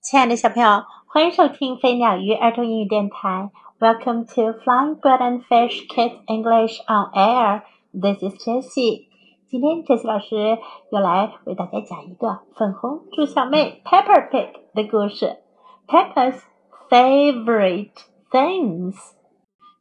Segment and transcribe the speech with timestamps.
[0.00, 3.50] 亲爱的小朋友，欢迎收听飞鸟鱼儿童英语电台。
[3.80, 7.62] Welcome to Flying Bird and Fish Kids English on Air.
[7.92, 9.08] This is Jessie.
[9.48, 10.58] 今天 Jessie 老师
[10.90, 15.38] 又来为大家讲一个粉红猪小妹 Peppa Pig 的故事。
[15.88, 16.40] Peppa's
[16.88, 17.90] favorite
[18.30, 18.94] things，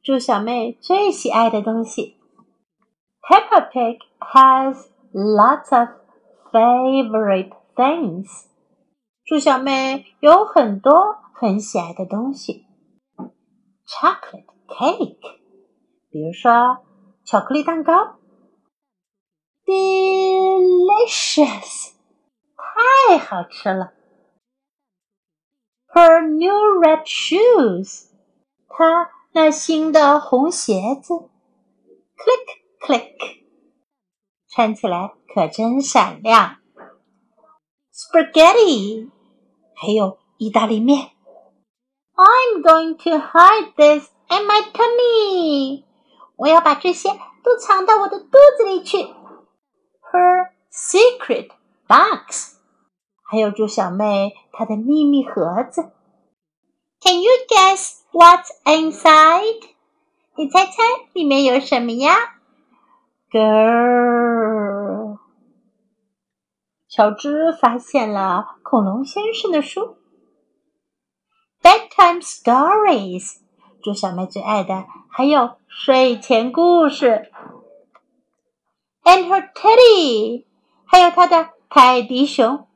[0.03, 2.17] 猪小妹最喜爱的东西。
[3.21, 5.89] Peppa Pig has lots of
[6.51, 8.47] favorite things.
[9.27, 12.65] 猪小妹有很多很喜爱的东西
[13.85, 15.39] ，chocolate cake，
[16.09, 16.85] 比如说
[17.25, 18.19] 巧克力蛋糕
[19.65, 21.41] ，delicious，
[22.55, 23.91] 太好吃了。
[25.89, 28.05] Her new red shoes，
[28.69, 31.13] 她那新的红鞋子
[32.15, 32.47] ，click
[32.79, 33.41] click，
[34.47, 36.59] 穿起来可真闪亮。
[37.91, 39.11] Spaghetti。
[39.76, 41.10] 还有意大利面。
[42.14, 45.84] I'm going to hide this in my tummy。
[46.36, 47.08] 我要把这些
[47.42, 48.98] 都藏到我的肚子里去。
[50.12, 51.50] Her secret
[51.88, 52.56] box。
[53.24, 55.90] 还有猪小妹她的秘密盒子。
[57.00, 59.70] Can you guess what's inside？
[60.36, 62.14] 你猜猜里面有什么呀？
[63.30, 64.55] Girl。
[66.96, 69.96] 乔治发现了恐龙先生的书，
[71.62, 73.38] bedtime stories。
[73.82, 77.32] 猪小妹最爱的还有睡前故事，
[79.02, 80.44] and her teddy，
[80.84, 82.68] 还有她的泰迪熊。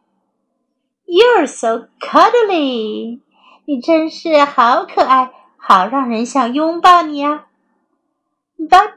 [1.04, 3.20] You're so cuddly，
[3.66, 7.46] 你真是好可爱，好让人想拥抱你啊。
[8.58, 8.94] But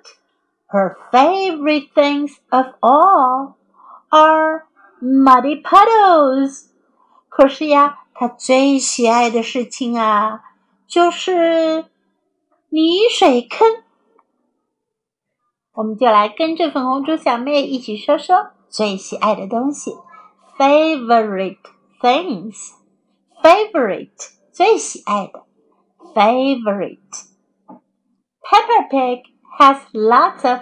[0.69, 3.53] her favorite things of all
[4.09, 4.65] are
[5.03, 6.65] Muddy puddles，
[7.29, 10.41] 可是呀，他最喜爱的事情啊，
[10.87, 11.85] 就是
[12.69, 13.81] 泥水坑。
[15.73, 19.95] 我们就来跟着粉红猪小妹一起说说最喜爱的东西，
[20.57, 21.59] favorite
[22.01, 25.45] things，favorite 最喜爱的，
[26.13, 29.23] favorite。Peppa Pig
[29.57, 30.59] has lots of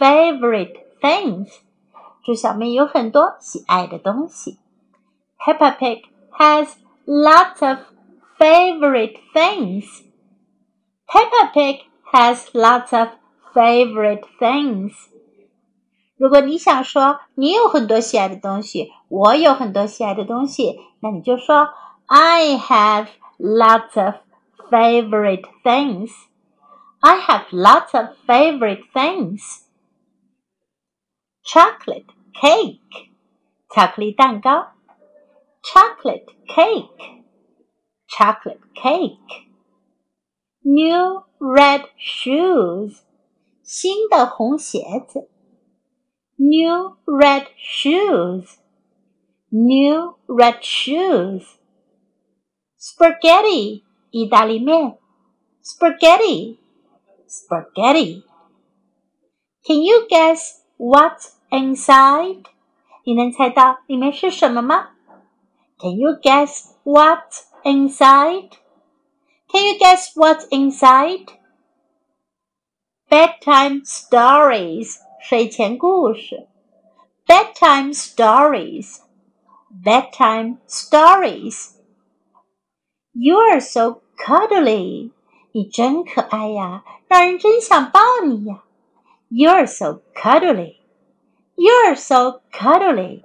[0.00, 1.60] favorite things.
[2.24, 4.58] 猪小妹有很多喜爱的东西。
[5.38, 6.68] Peppa Pig has
[7.06, 7.78] lots of
[8.38, 10.02] favorite things.
[11.06, 11.80] Peppa Pig
[12.12, 13.08] has lots of
[13.54, 14.92] favorite things.
[16.16, 21.68] 如果你想说你有很多喜爱的东西，我有很多喜爱的东西，那你就说
[22.06, 23.06] I have
[23.38, 24.16] lots of
[24.70, 26.10] favorite things.
[27.00, 29.60] I have lots of favorite things
[31.42, 33.10] chocolate cake
[33.68, 34.72] 巧克力蛋糕
[35.62, 37.24] chocolate cake
[38.08, 39.48] chocolate cake
[40.60, 43.00] new red shoes
[43.62, 45.30] 新的红鞋子
[46.36, 48.56] new red shoes
[49.48, 51.44] new red shoes
[52.78, 54.98] spaghetti 意大利面
[55.62, 56.58] spaghetti
[57.26, 58.22] spaghetti
[59.62, 62.44] can you guess What's inside？
[63.04, 64.90] 你能猜到里面是什么吗？
[65.78, 68.50] Can you guess what's inside?
[69.48, 71.28] Can you guess what's inside?
[73.08, 76.48] Bedtime stories，睡前故事。
[77.26, 78.98] Bedtime stories,
[79.70, 81.70] bedtime stories.
[83.12, 85.12] You are so cuddly，
[85.52, 88.64] 你真可爱呀，让人真想抱你呀。
[89.30, 90.76] you're so cuddly.
[91.56, 93.24] You're so cuddly.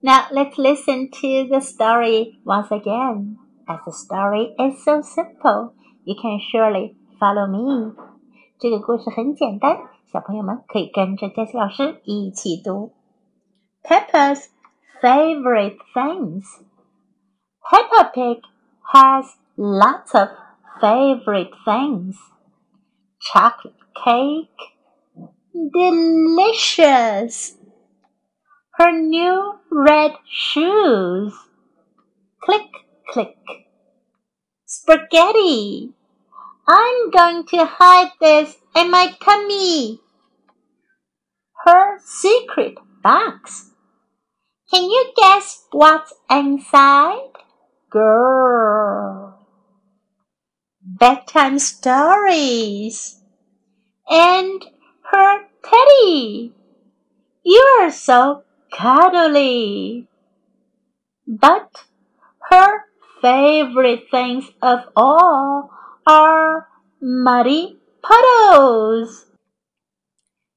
[0.00, 3.38] Now let's listen to the story once again.
[3.66, 7.94] As the story is so simple, you can surely follow me.
[8.58, 9.76] 这个故事很简单，
[10.12, 12.92] 小朋友们可以跟着 Jessie 老师一起读。
[13.82, 14.46] Peppa's
[15.02, 16.44] favorite things.
[17.60, 18.40] Peppa Pig
[18.92, 19.26] has
[19.56, 20.28] lots of
[20.80, 22.14] favorite things.
[23.18, 23.74] Chocolate
[24.04, 24.48] cake
[25.53, 27.57] Delicious.
[28.75, 31.33] Her new red shoes.
[32.41, 32.69] Click,
[33.09, 33.35] click.
[34.65, 35.93] Spaghetti.
[36.67, 39.99] I'm going to hide this in my tummy.
[41.65, 43.71] Her secret box.
[44.73, 47.31] Can you guess what's inside?
[47.89, 49.37] Girl.
[50.81, 53.21] Bedtime stories.
[54.09, 54.65] And
[55.10, 56.52] her Teddy.
[57.42, 60.08] You're so cuddly.
[61.26, 61.86] But
[62.48, 62.84] Her
[63.20, 65.70] favorite things of all
[66.06, 66.68] are
[67.02, 69.24] muddy puddles.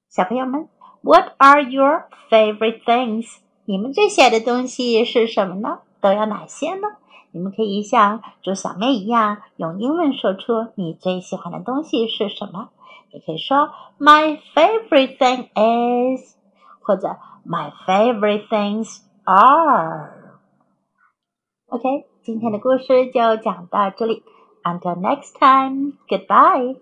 [0.08, 0.70] 小朋友们，
[1.02, 3.38] What are your favorite things？
[3.66, 5.80] 你们最喜爱的东西是什么呢？
[6.00, 6.90] 都有哪些呢？
[7.32, 12.70] 你们可以像猪小妹一样用英文说出你最喜欢的东西是什么。
[13.14, 16.36] 你可以说 My favorite thing is，
[16.82, 24.24] 或者 My favorite things are。OK，今天的故事就讲到这里。
[24.64, 26.78] Until next time, goodbye.